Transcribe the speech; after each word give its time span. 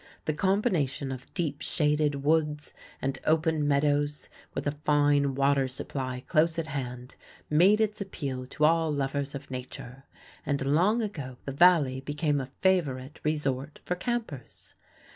The 0.25 0.33
combination 0.33 1.11
of 1.11 1.31
deep 1.35 1.61
shaded 1.61 2.23
woods 2.23 2.73
and 3.03 3.19
open 3.23 3.67
meadows, 3.67 4.29
with 4.55 4.65
a 4.65 4.71
fine 4.71 5.35
water 5.35 5.67
supply 5.67 6.21
close 6.25 6.57
at 6.57 6.65
hand, 6.65 7.13
made 7.51 7.79
its 7.79 8.01
appeal 8.01 8.47
to 8.47 8.65
all 8.65 8.91
lovers 8.91 9.35
of 9.35 9.51
nature, 9.51 10.05
and 10.43 10.65
long 10.65 11.03
ago 11.03 11.37
the 11.45 11.51
Valley 11.51 11.99
became 12.01 12.41
a 12.41 12.47
favorite 12.63 13.19
resort 13.23 13.77
for 13.85 13.93
campers. 13.93 14.73